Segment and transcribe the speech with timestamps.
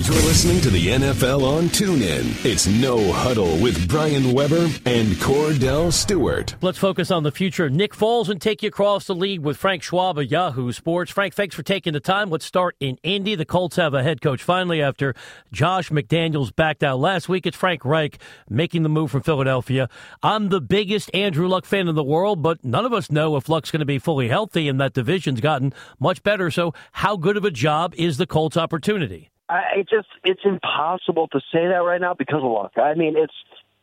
[0.00, 2.44] You're listening to the NFL on TuneIn.
[2.44, 6.54] It's No Huddle with Brian Weber and Kordell Stewart.
[6.62, 9.82] Let's focus on the future Nick Foles and take you across the league with Frank
[9.82, 11.10] Schwab of Yahoo Sports.
[11.10, 12.30] Frank, thanks for taking the time.
[12.30, 13.34] Let's start in Indy.
[13.34, 15.16] The Colts have a head coach finally after
[15.50, 17.44] Josh McDaniels backed out last week.
[17.44, 19.88] It's Frank Reich making the move from Philadelphia.
[20.22, 23.48] I'm the biggest Andrew Luck fan in the world, but none of us know if
[23.48, 26.52] Luck's going to be fully healthy, and that division's gotten much better.
[26.52, 29.30] So, how good of a job is the Colts' opportunity?
[29.48, 32.72] I it just it's impossible to say that right now because of luck.
[32.76, 33.34] I mean, it's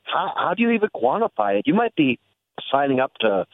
[0.03, 1.67] how, how do you even quantify it?
[1.67, 2.20] You might be
[2.71, 3.45] signing up to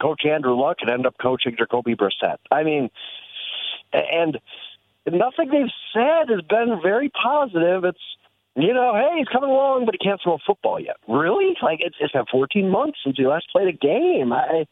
[0.00, 2.36] coach Andrew Luck and end up coaching Jacoby Brissett.
[2.50, 2.90] I mean,
[3.92, 4.38] and
[5.06, 7.84] nothing they've said has been very positive.
[7.84, 7.98] It's
[8.54, 10.96] you know, hey, he's coming along, but he can't throw a football yet.
[11.08, 11.56] Really?
[11.62, 14.32] Like it's it's been 14 months since he last played a game.
[14.32, 14.66] I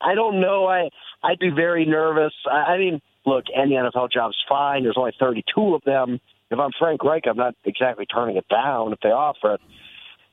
[0.00, 0.66] I don't know.
[0.66, 0.90] I
[1.22, 2.32] I'd be very nervous.
[2.50, 4.82] I, I mean look, any NFL job's fine.
[4.84, 6.20] There's only 32 of them.
[6.50, 9.60] If I'm Frank Reich, I'm not exactly turning it down if they offer it.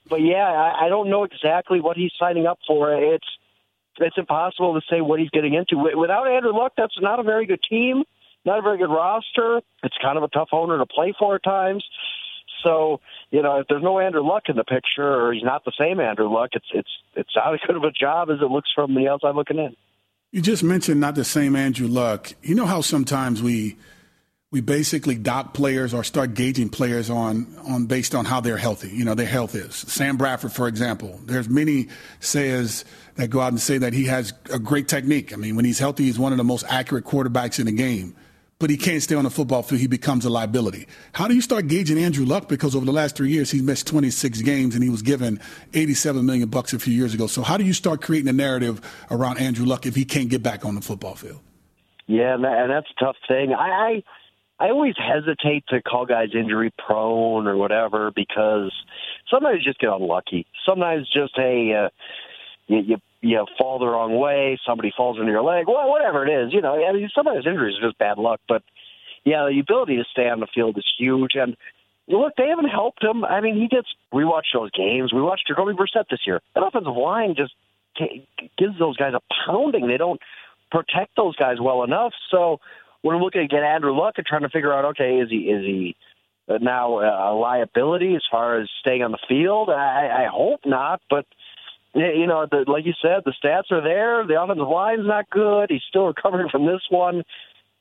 [0.10, 2.94] But yeah, I, I don't know exactly what he's signing up for.
[2.94, 3.28] It's
[4.00, 5.78] it's impossible to say what he's getting into.
[5.78, 8.04] Without Andrew Luck, that's not a very good team,
[8.46, 9.62] not a very good roster.
[9.84, 11.84] It's kind of a tough owner to play for at times.
[12.64, 13.00] So,
[13.32, 16.00] you know, if there's no Andrew Luck in the picture, or he's not the same
[16.00, 18.96] Andrew Luck, it's it's it's not as good of a job as it looks from
[18.96, 19.76] the outside looking in.
[20.32, 22.34] You just mentioned not the same Andrew Luck.
[22.44, 23.78] You know how sometimes we
[24.52, 28.90] we basically dock players or start gauging players on on based on how they're healthy.
[28.90, 29.74] You know, their health is.
[29.74, 31.20] Sam Bradford, for example.
[31.26, 31.88] There's many
[32.20, 32.86] sayers
[33.16, 35.34] that go out and say that he has a great technique.
[35.34, 38.16] I mean, when he's healthy, he's one of the most accurate quarterbacks in the game
[38.60, 39.80] but he can't stay on the football field.
[39.80, 40.86] He becomes a liability.
[41.14, 42.50] How do you start gauging Andrew Luck?
[42.50, 45.40] Because over the last three years, he's missed 26 games and he was given
[45.74, 47.28] 87 million bucks a few years ago.
[47.28, 50.44] So how do you start creating a narrative around Andrew Luck if he can't get
[50.44, 51.40] back on the football field?
[52.06, 53.54] Yeah, and that's a tough thing.
[53.54, 54.04] I,
[54.60, 58.74] I, I always hesitate to call guys injury prone or whatever because
[59.32, 60.48] sometimes you just get unlucky.
[60.68, 61.90] Sometimes just hey, uh,
[62.68, 66.26] you, you you know, fall the wrong way, somebody falls into your leg, well, whatever
[66.26, 68.64] it is, you know, I mean, sometimes injuries are just bad luck, but
[69.26, 71.36] yeah, the ability to stay on the field is huge.
[71.36, 71.58] And
[72.08, 73.26] look, they haven't helped him.
[73.26, 75.14] I mean, he gets, we watched those games.
[75.14, 76.42] We watched Jacoby Brissett this year.
[76.56, 77.54] That offensive line just
[78.58, 79.88] gives those guys a pounding.
[79.88, 80.22] They don't
[80.72, 82.14] protect those guys well enough.
[82.32, 82.62] So
[83.02, 85.66] when we're looking at Andrew Luck and trying to figure out, okay, is he, is
[85.66, 85.96] he,
[86.48, 89.70] uh, now a liability as far as staying on the field?
[89.70, 91.26] I, I hope not, but
[91.96, 94.26] you know, the, like you said, the stats are there.
[94.26, 95.68] The offensive line's not good.
[95.70, 97.24] He's still recovering from this one.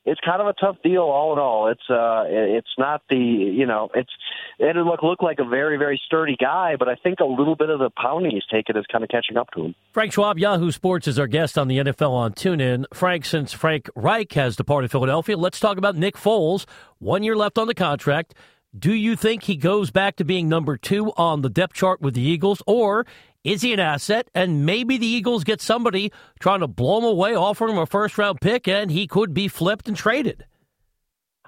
[0.04, 1.68] It's kind of a tough deal, all in all.
[1.68, 4.10] It's uh, it's not the you know, it's
[4.58, 7.68] it look look like a very very sturdy guy, but I think a little bit
[7.68, 9.74] of the pounding he's taken is kind of catching up to him.
[9.92, 12.86] Frank Schwab, Yahoo Sports, is our guest on the NFL on TuneIn.
[12.94, 16.64] Frank, since Frank Reich has departed Philadelphia, let's talk about Nick Foles.
[17.00, 18.34] One year left on the contract.
[18.78, 22.14] Do you think he goes back to being number two on the depth chart with
[22.14, 23.06] the Eagles, or
[23.48, 24.28] is he an asset?
[24.34, 28.18] And maybe the Eagles get somebody trying to blow him away, offering him a first
[28.18, 30.44] round pick, and he could be flipped and traded.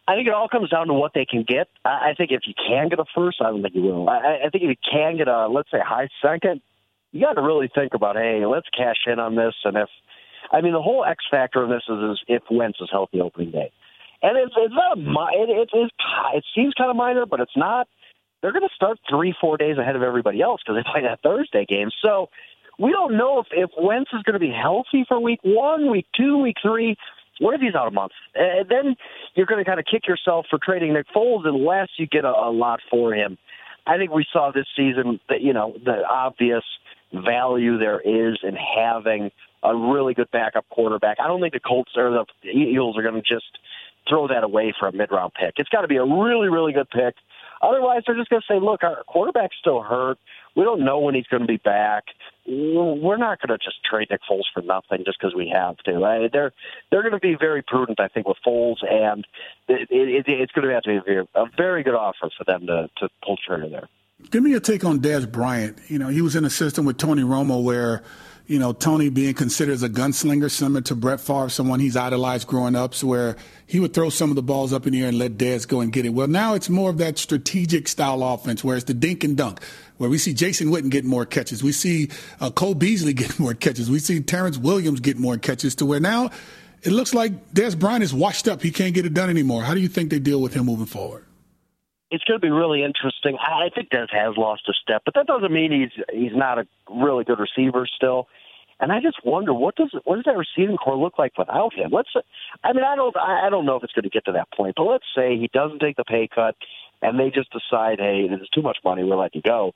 [0.09, 1.69] I think it all comes down to what they can get.
[1.85, 4.09] I think if you can get a first, I don't think you will.
[4.09, 6.63] I think if you can get a, let's say, high second,
[7.13, 9.55] you got to really think about, hey, let's cash in on this.
[9.65, 9.89] And if,
[10.51, 13.53] I mean, the whole X factor of this is, is if Wentz is healthy opening
[13.53, 13.71] day.
[14.23, 15.01] And it's, it's not a,
[15.43, 15.93] it, it, it,
[16.35, 17.87] it seems kind of minor, but it's not
[18.43, 21.21] they're going to start three, four days ahead of everybody else because they play that
[21.23, 21.91] Thursday game.
[22.03, 22.29] So
[22.79, 26.07] we don't know if, if Wentz is going to be healthy for week one, week
[26.17, 26.97] two, week three.
[27.39, 28.13] What if he's out a month?
[28.35, 28.97] And then
[29.35, 32.29] you're going to kind of kick yourself for trading Nick Foles unless you get a,
[32.29, 33.39] a lot for him.
[33.87, 36.65] I think we saw this season that, you know, the obvious
[37.13, 39.31] value there is in having
[39.63, 41.19] a really good backup quarterback.
[41.19, 42.11] I don't think the Colts or
[42.43, 43.59] the Eagles are going to just
[44.09, 45.55] throw that away for a mid round pick.
[45.57, 47.15] It's got to be a really, really good pick.
[47.63, 50.19] Otherwise, they're just going to say, look, our quarterback's still hurt.
[50.57, 52.05] We don't know when he's going to be back.
[52.47, 56.29] We're not going to just trade Nick Foles for nothing just because we have to.
[56.33, 56.53] They're
[56.91, 59.27] they're going to be very prudent, I think, with Foles, and
[59.69, 62.91] it, it, it's going to have to be a very, good offer for them to
[62.99, 63.89] to pull trigger there.
[64.31, 65.79] Give me your take on Dez Bryant.
[65.89, 68.03] You know, he was in a system with Tony Romo where
[68.51, 72.49] you know, Tony being considered as a gunslinger, similar to Brett Favre, someone he's idolized
[72.49, 75.07] growing up, so where he would throw some of the balls up in the air
[75.07, 76.09] and let Dez go and get it.
[76.09, 79.63] Well, now it's more of that strategic style offense where it's the dink and dunk,
[79.99, 81.63] where we see Jason Witten get more catches.
[81.63, 82.11] We see
[82.41, 83.89] uh, Cole Beasley get more catches.
[83.89, 86.31] We see Terrence Williams get more catches to where now
[86.83, 88.63] it looks like Dez Bryant is washed up.
[88.63, 89.63] He can't get it done anymore.
[89.63, 91.25] How do you think they deal with him moving forward?
[92.11, 93.37] it's going to be really interesting.
[93.41, 96.67] I think Dez has lost a step, but that doesn't mean he's he's not a
[96.89, 98.27] really good receiver still.
[98.81, 101.91] And I just wonder what does what does that receiving corps look like without him?
[101.93, 102.09] Let's,
[102.65, 104.75] I mean, I don't I don't know if it's going to get to that point,
[104.77, 106.57] but let's say he doesn't take the pay cut,
[107.03, 109.73] and they just decide, hey, this is too much money, we'll let you go.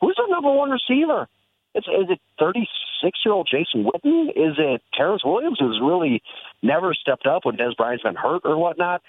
[0.00, 1.28] Who's their number one receiver?
[1.74, 4.30] It's, is it 36 year old Jason Witten?
[4.30, 6.22] Is it Terrence Williams, who's really
[6.62, 9.02] never stepped up when Dez Bryant's been hurt or whatnot?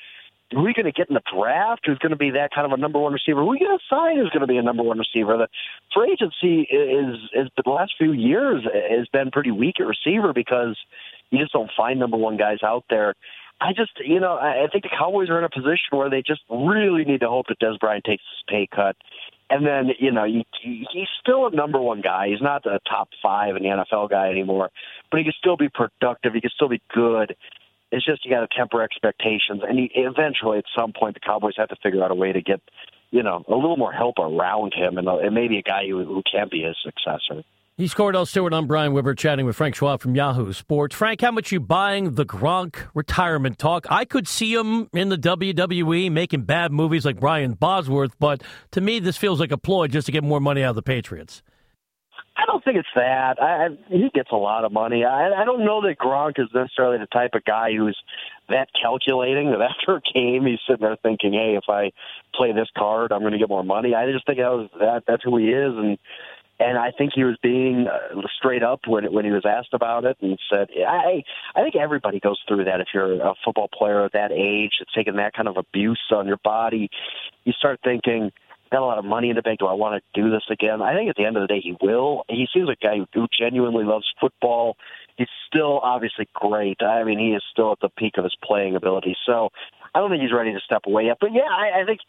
[0.52, 1.82] Who are we going to get in the draft?
[1.86, 3.42] Who's going to be that kind of a number one receiver?
[3.42, 4.18] Who are we going to sign?
[4.18, 5.38] Who's going to be a number one receiver?
[5.38, 5.48] The
[5.94, 10.78] free agency is, is the last few years has been pretty weak at receiver because
[11.32, 13.14] you just don't find number one guys out there.
[13.60, 16.42] I just, you know, I think the Cowboys are in a position where they just
[16.50, 18.96] really need to hope that Dez Bryant takes his pay cut.
[19.50, 22.28] And then, you know, he, he's still a number one guy.
[22.30, 24.70] He's not a top five in the NFL guy anymore,
[25.10, 26.34] but he can still be productive.
[26.34, 27.36] He can still be good.
[27.92, 31.54] It's just you got to temper expectations, and he, eventually, at some point, the Cowboys
[31.58, 32.62] have to figure out a way to get,
[33.12, 36.04] you know, a little more help around him, and, uh, and maybe a guy who,
[36.04, 37.44] who can be his successor.
[37.78, 38.54] He's Kordell Stewart.
[38.54, 40.96] I'm Brian Weber chatting with Frank Schwab from Yahoo Sports.
[40.96, 43.86] Frank, how much you buying the Gronk retirement talk?
[43.92, 48.42] I could see him in the WWE making bad movies like Brian Bosworth, but
[48.72, 50.82] to me, this feels like a ploy just to get more money out of the
[50.82, 51.44] Patriots.
[52.38, 53.42] I don't think it's that.
[53.42, 55.04] I, I, he gets a lot of money.
[55.04, 57.98] I, I don't know that Gronk is necessarily the type of guy who's
[58.50, 61.92] that calculating that after a game he's sitting there thinking, "Hey, if I
[62.36, 65.04] play this card, I'm going to get more money." I just think that was that.
[65.08, 65.98] That's who he is, and
[66.60, 70.06] and I think he was being uh, straight up when when he was asked about
[70.06, 71.24] it and said, "I
[71.56, 72.82] I think everybody goes through that.
[72.82, 76.28] If you're a football player at that age, it's taking that kind of abuse on
[76.28, 76.90] your body,
[77.46, 78.32] you start thinking."
[78.70, 79.60] Got a lot of money in the bank.
[79.60, 80.82] Do I want to do this again?
[80.82, 82.24] I think at the end of the day, he will.
[82.28, 84.78] He seems like a guy who genuinely loves football.
[85.18, 86.82] He's still obviously great.
[86.82, 89.16] I mean, he is still at the peak of his playing ability.
[89.26, 89.50] So
[89.96, 91.18] I don't think he's ready to step away yet.
[91.20, 92.02] But yeah, I, I think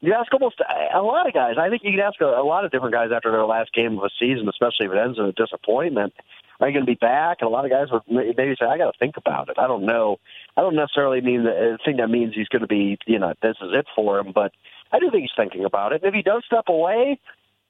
[0.00, 1.56] you ask almost a lot of guys.
[1.58, 3.98] I think you can ask a, a lot of different guys after their last game
[3.98, 6.12] of a season, especially if it ends in a disappointment.
[6.60, 7.38] Are you going to be back?
[7.40, 9.66] And a lot of guys would maybe say, "I got to think about it." I
[9.66, 10.18] don't know.
[10.56, 13.56] I don't necessarily mean the thing that means he's going to be, you know, this
[13.60, 14.32] is it for him.
[14.32, 14.52] But
[14.92, 16.02] I do think he's thinking about it.
[16.02, 17.18] And if he does step away,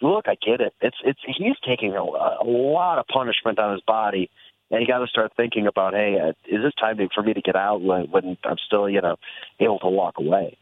[0.00, 0.74] look, I get it.
[0.80, 4.30] It's it's he's taking a, a lot of punishment on his body,
[4.70, 7.40] and you got to start thinking about, hey, uh, is this time for me to
[7.40, 9.16] get out when, when I'm still, you know,
[9.60, 10.58] able to walk away?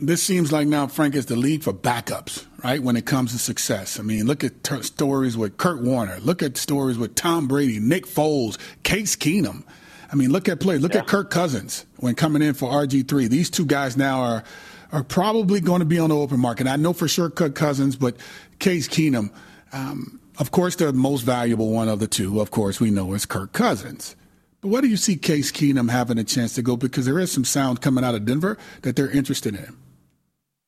[0.00, 2.80] This seems like now Frank is the league for backups, right?
[2.80, 3.98] When it comes to success.
[3.98, 6.20] I mean, look at t- stories with Kurt Warner.
[6.20, 9.64] Look at stories with Tom Brady, Nick Foles, Case Keenum.
[10.10, 10.78] I mean, look at play.
[10.78, 11.00] Look yeah.
[11.00, 13.28] at Kirk Cousins when coming in for RG3.
[13.28, 14.44] These two guys now are
[14.92, 16.66] are probably going to be on the open market.
[16.66, 18.16] I know for sure Kirk Cousins, but
[18.58, 19.30] Case Keenum,
[19.72, 23.26] um, of course, the most valuable one of the two, of course, we know is
[23.26, 24.16] Kirk Cousins.
[24.60, 26.76] But where do you see Case Keenum having a chance to go?
[26.76, 29.76] Because there is some sound coming out of Denver that they're interested in.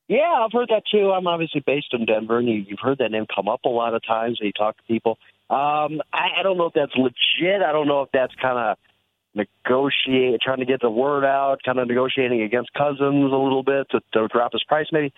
[0.09, 1.13] Yeah, I've heard that too.
[1.13, 3.95] I'm obviously based in Denver, and you, have heard that name come up a lot
[3.95, 5.19] of times when you talk to people.
[5.49, 7.63] Um, I, I don't know if that's legit.
[7.63, 8.77] I don't know if that's kind of
[9.35, 13.01] negotiate, trying to get the word out, kind of negotiating against Cousins
[13.33, 15.13] a little bit to, to drop his price, maybe.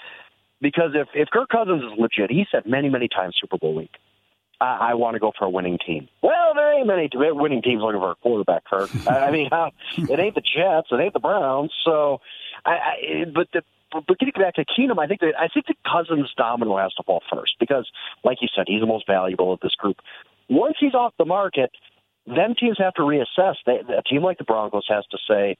[0.60, 3.90] Because if if Kirk Cousins is legit, he said many many times Super Bowl week,
[4.60, 6.08] I, I want to go for a winning team.
[6.22, 8.90] Well, there ain't many winning teams looking for a quarterback, Kirk.
[9.08, 9.50] I mean,
[9.96, 11.72] it ain't the Jets, it ain't the Browns.
[11.84, 12.20] So,
[12.64, 13.62] I, I but the
[13.92, 17.02] but getting back to Keenum, I think that I think the Cousins domino has to
[17.02, 17.90] fall first because,
[18.24, 19.96] like you said, he's the most valuable of this group.
[20.48, 21.70] Once he's off the market,
[22.26, 23.56] then teams have to reassess.
[23.66, 25.56] They, a team like the Broncos has to say,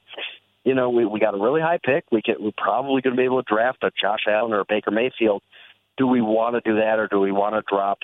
[0.64, 2.04] you know, we, we got a really high pick.
[2.12, 4.64] We can, we're probably going to be able to draft a Josh Allen or a
[4.64, 5.42] Baker Mayfield.
[5.96, 7.98] Do we want to do that, or do we want to drop?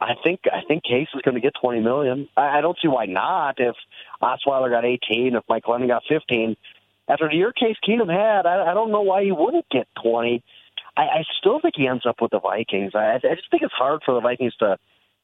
[0.00, 2.28] I think I think Case is going to get twenty million.
[2.36, 3.56] I, I don't see why not.
[3.58, 3.76] If
[4.22, 6.56] Osweiler got eighteen, if Mike Glennon got fifteen,
[7.08, 10.42] after the year Case Keenum had, I, I don't know why he wouldn't get twenty.
[10.96, 12.92] I, I still think he ends up with the Vikings.
[12.94, 14.78] I, I just think it's hard for the Vikings to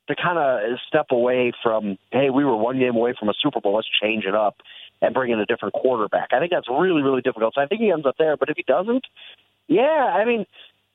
[0.09, 3.61] to kind of step away from, hey, we were one game away from a Super
[3.61, 4.57] Bowl, let's change it up
[5.03, 6.29] and bring in a different quarterback.
[6.33, 7.55] I think that's really, really difficult.
[7.55, 8.37] So I think he ends up there.
[8.37, 9.05] But if he doesn't,
[9.69, 10.47] yeah, I mean,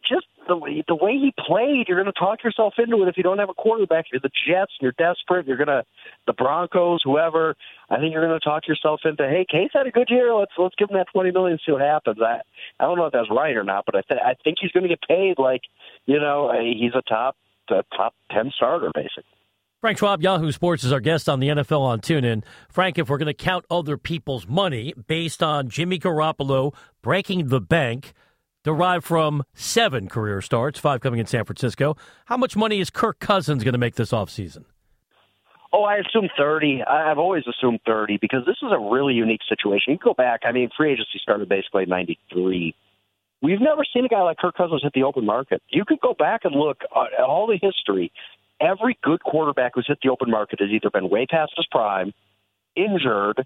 [0.07, 3.17] just the way, the way he played, you're going to talk yourself into it if
[3.17, 4.05] you don't have a quarterback.
[4.11, 5.45] You're the Jets, you're desperate.
[5.45, 5.83] You're going to
[6.25, 7.55] the Broncos, whoever.
[7.89, 10.33] I think you're going to talk yourself into, hey, Case had a good year.
[10.33, 12.17] Let's let's give him that twenty million, and see what happens.
[12.21, 12.41] I
[12.79, 14.83] I don't know if that's right or not, but I th- I think he's going
[14.83, 15.61] to get paid like
[16.05, 17.35] you know he's a top
[17.71, 19.23] a top 10 starter, basically.
[19.81, 22.43] Frank Schwab, Yahoo Sports, is our guest on the NFL on TuneIn.
[22.69, 27.59] Frank, if we're going to count other people's money based on Jimmy Garoppolo breaking the
[27.59, 28.13] bank,
[28.63, 33.19] derived from seven career starts, five coming in San Francisco, how much money is Kirk
[33.19, 34.65] Cousins going to make this offseason?
[35.73, 36.83] Oh, I assume 30.
[36.83, 39.93] I've always assumed 30 because this is a really unique situation.
[39.93, 42.75] You go back, I mean, free agency started basically in 93.
[43.41, 45.61] We've never seen a guy like Kirk Cousins hit the open market.
[45.69, 48.11] You could go back and look uh, at all the history.
[48.59, 52.13] Every good quarterback who's hit the open market has either been way past his prime,
[52.75, 53.45] injured,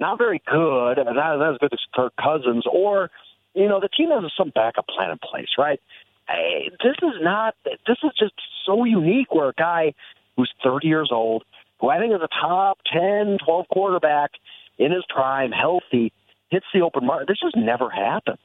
[0.00, 3.10] not very good, not, not as good as Kirk Cousins, or
[3.54, 5.80] you know, the team has some backup plan in place, right?
[6.28, 7.54] I, this is not.
[7.64, 8.34] This is just
[8.66, 9.34] so unique.
[9.34, 9.94] Where a guy
[10.36, 11.44] who's 30 years old,
[11.80, 14.32] who I think is a top 10, 12 quarterback
[14.78, 16.12] in his prime, healthy,
[16.50, 17.28] hits the open market.
[17.28, 18.38] This just never happens.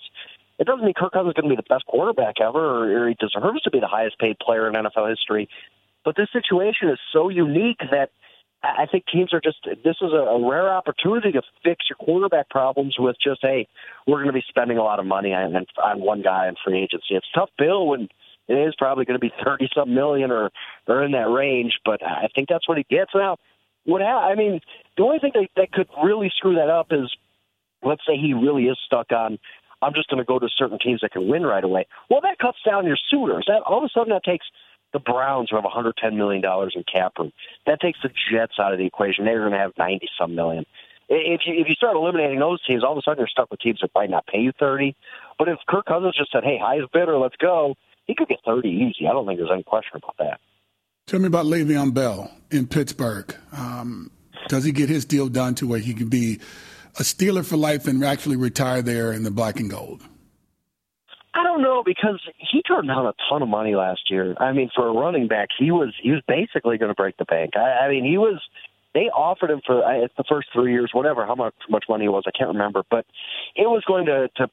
[0.64, 3.10] It doesn't mean Kirk Cousins is going to be the best quarterback ever, or, or
[3.10, 5.50] he deserves to be the highest paid player in NFL history.
[6.06, 8.12] But this situation is so unique that
[8.64, 12.50] I think teams are just this is a, a rare opportunity to fix your quarterback
[12.50, 13.68] problems with just hey,
[14.08, 16.82] we're going to be spending a lot of money on on one guy in free
[16.82, 17.08] agency.
[17.16, 18.08] It's tough bill when
[18.48, 20.50] it is probably going to be thirty some million or
[20.88, 23.36] or in that range, but I think that's what he gets now.
[23.84, 24.62] What ha- I mean,
[24.96, 27.14] the only thing that, that could really screw that up is
[27.84, 29.40] let's say he really is stuck on
[29.84, 31.88] I'm just going to go to certain teams that can win right away.
[32.10, 33.46] Well, that cuts down your suitors.
[33.48, 34.46] That all of a sudden that takes
[34.94, 37.32] the Browns who have 110 million dollars in cap room.
[37.66, 39.26] That takes the Jets out of the equation.
[39.26, 40.66] They're going to have 90 some million.
[41.10, 43.60] If you if you start eliminating those teams, all of a sudden you're stuck with
[43.60, 44.96] teams that might not pay you 30.
[45.38, 47.76] But if Kirk Cousins just said, "Hey, highest bidder, let's go,"
[48.06, 49.08] he could get 30 easy.
[49.08, 50.40] I don't think there's any question about that.
[51.08, 53.36] Tell me about Le'Veon Bell in Pittsburgh.
[53.52, 54.12] Um,
[54.48, 56.40] does he get his deal done to where he can be
[57.00, 60.04] a Steeler for life and actually retire there in the black and gold?
[61.36, 64.36] I don't know because he turned down a ton of money last year.
[64.40, 67.26] I mean, for a running back, he was he was basically going to break the
[67.26, 67.56] bank.
[67.56, 68.40] I, I mean, he was.
[68.94, 72.26] They offered him for the first three years, whatever, how much much money it was,
[72.28, 73.08] I can't remember, but
[73.56, 74.48] it was going to to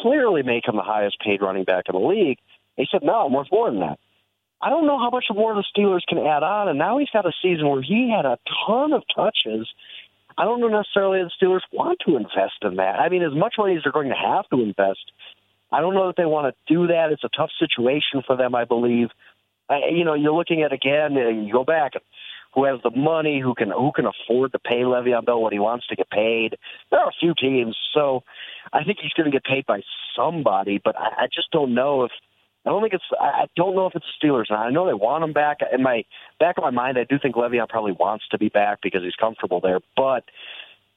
[0.00, 2.38] clearly make him the highest paid running back in the league.
[2.76, 3.98] He said, "No, I'm worth more than that."
[4.62, 7.26] I don't know how much more the Steelers can add on, and now he's got
[7.26, 9.68] a season where he had a ton of touches.
[10.38, 13.00] I don't know necessarily the Steelers want to invest in that.
[13.00, 15.12] I mean, as much money as they're going to have to invest,
[15.70, 17.10] I don't know that they want to do that.
[17.12, 19.08] It's a tough situation for them, I believe.
[19.68, 21.14] I, you know, you're looking at again.
[21.14, 21.92] You go back,
[22.54, 25.58] who has the money, who can who can afford to pay Le'Veon Bell what he
[25.58, 26.56] wants to get paid.
[26.90, 28.22] There are a few teams, so
[28.72, 29.82] I think he's going to get paid by
[30.14, 30.80] somebody.
[30.82, 32.12] But I, I just don't know if
[32.64, 33.04] I don't think it's.
[33.20, 34.50] I don't know if it's the Steelers.
[34.50, 35.58] I know they want him back.
[35.72, 36.04] In my
[36.38, 39.16] back of my mind, I do think Le'Veon probably wants to be back because he's
[39.16, 39.80] comfortable there.
[39.96, 40.24] But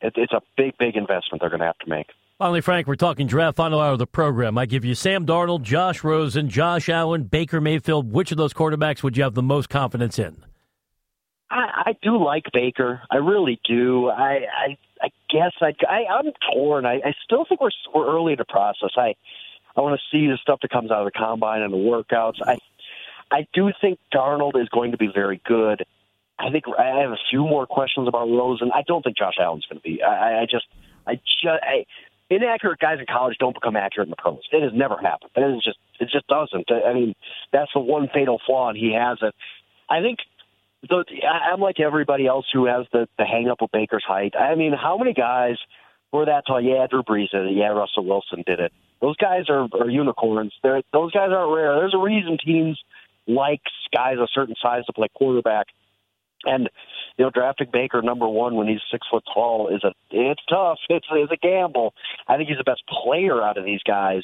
[0.01, 2.07] it, it's a big, big investment they're going to have to make.
[2.37, 4.57] Finally, Frank, we're talking draft final hour of the program.
[4.57, 8.11] I give you Sam Darnold, Josh Rosen, Josh Allen, Baker Mayfield.
[8.11, 10.43] Which of those quarterbacks would you have the most confidence in?
[11.49, 13.01] I, I do like Baker.
[13.09, 14.09] I really do.
[14.09, 16.85] I I, I guess I, I I'm torn.
[16.85, 18.91] I, I still think we're we're early in the process.
[18.97, 19.15] I
[19.75, 22.41] I want to see the stuff that comes out of the combine and the workouts.
[22.45, 22.57] I
[23.31, 25.85] I do think Darnold is going to be very good.
[26.37, 28.71] I think I have a few more questions about Rosen.
[28.73, 30.03] I don't think Josh Allen's going to be.
[30.03, 30.65] I, I just
[31.07, 31.85] I just I,
[32.29, 34.41] inaccurate guys in college don't become accurate in the pros.
[34.51, 35.31] It has never happened.
[35.35, 36.69] It is just it just doesn't.
[36.71, 37.15] I mean,
[37.51, 39.33] that's the one fatal flaw, and he has it.
[39.89, 40.19] I think
[40.91, 44.35] I'm like everybody else who has the the hang up with Baker's height.
[44.35, 45.57] I mean, how many guys
[46.11, 46.61] were that tall?
[46.61, 47.55] Yeah, Drew Brees did it.
[47.55, 48.73] Yeah, Russell Wilson did it.
[49.01, 50.53] Those guys are, are unicorns.
[50.63, 51.75] They're, those guys aren't rare.
[51.75, 52.81] There's a reason teams
[53.27, 53.61] like
[53.93, 55.67] guys a certain size to play quarterback.
[56.43, 56.69] And
[57.17, 60.79] you know, drafting Baker number one when he's six foot tall is a it's tough.
[60.89, 61.93] It's it's a gamble.
[62.27, 64.23] I think he's the best player out of these guys,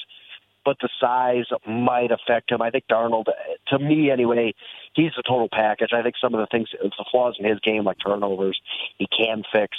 [0.64, 2.62] but the size might affect him.
[2.62, 3.26] I think Darnold,
[3.70, 4.54] to me anyway,
[4.94, 5.90] he's the total package.
[5.94, 8.60] I think some of the things, the flaws in his game, like turnovers,
[8.98, 9.78] he can fix.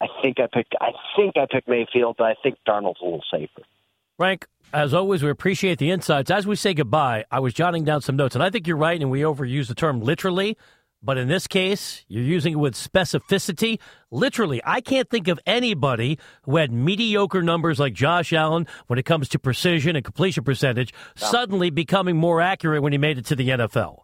[0.00, 0.74] I think I picked.
[0.80, 3.62] I think I picked Mayfield, but I think Darnold's a little safer.
[4.18, 6.28] Frank, as always, we appreciate the insights.
[6.28, 9.00] As we say goodbye, I was jotting down some notes, and I think you're right,
[9.00, 10.58] and we overuse the term literally.
[11.00, 13.78] But in this case, you're using it with specificity.
[14.10, 19.04] Literally, I can't think of anybody who had mediocre numbers like Josh Allen when it
[19.04, 23.36] comes to precision and completion percentage, suddenly becoming more accurate when he made it to
[23.36, 24.00] the NFL.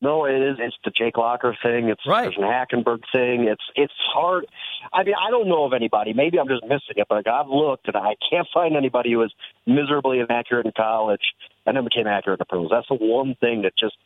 [0.00, 0.56] No, it is.
[0.60, 1.88] It's the Jake Locker thing.
[1.88, 2.32] It's right.
[2.34, 3.48] the Hackenberg thing.
[3.48, 4.46] It's it's hard.
[4.92, 6.12] I mean, I don't know of anybody.
[6.12, 9.34] Maybe I'm just missing it, but I've looked and I can't find anybody who was
[9.66, 11.32] miserably inaccurate in college
[11.66, 12.68] and then became accurate in the pros.
[12.70, 13.96] That's the one thing that just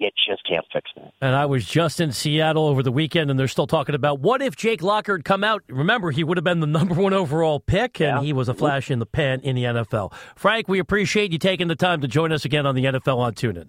[0.00, 1.12] it just can't fix that.
[1.20, 4.42] And I was just in Seattle over the weekend, and they're still talking about what
[4.42, 5.62] if Jake Locker had come out.
[5.68, 8.22] Remember, he would have been the number one overall pick, and yeah.
[8.22, 10.12] he was a flash in the pan in the NFL.
[10.36, 13.34] Frank, we appreciate you taking the time to join us again on the NFL on
[13.34, 13.68] TuneIn.